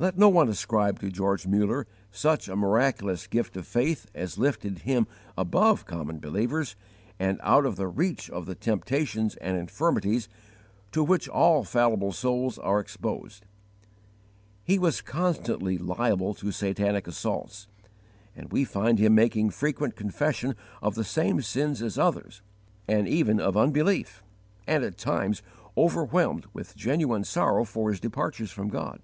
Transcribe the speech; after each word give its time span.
Let 0.00 0.16
no 0.16 0.28
one 0.28 0.48
ascribe 0.48 1.00
to 1.00 1.10
George 1.10 1.44
Muller 1.48 1.84
such 2.12 2.46
a 2.46 2.54
miraculous 2.54 3.26
gift 3.26 3.56
of 3.56 3.66
faith 3.66 4.06
as 4.14 4.38
lifted 4.38 4.78
him 4.82 5.08
above 5.36 5.86
common 5.86 6.20
believers 6.20 6.76
and 7.18 7.40
out 7.42 7.66
of 7.66 7.74
the 7.74 7.88
reach 7.88 8.30
of 8.30 8.46
the 8.46 8.54
temptations 8.54 9.34
and 9.38 9.56
infirmities 9.56 10.28
to 10.92 11.02
which 11.02 11.28
all 11.28 11.64
fallible 11.64 12.12
souls 12.12 12.58
are 12.60 12.78
exposed. 12.78 13.44
He 14.62 14.78
was 14.78 15.00
constantly 15.00 15.76
liable 15.78 16.32
to 16.34 16.52
satanic 16.52 17.08
assaults, 17.08 17.66
and 18.36 18.52
we 18.52 18.62
find 18.64 19.00
him 19.00 19.16
making 19.16 19.50
frequent 19.50 19.96
confession 19.96 20.54
of 20.80 20.94
the 20.94 21.02
same 21.02 21.42
sins 21.42 21.82
as 21.82 21.98
others, 21.98 22.40
and 22.86 23.08
even 23.08 23.40
of 23.40 23.56
unbelief, 23.56 24.22
and 24.64 24.84
at 24.84 24.96
times 24.96 25.42
overwhelmed 25.76 26.46
with 26.52 26.76
genuine 26.76 27.24
sorrow 27.24 27.64
for 27.64 27.90
his 27.90 27.98
departures 27.98 28.52
from 28.52 28.68
God. 28.68 29.00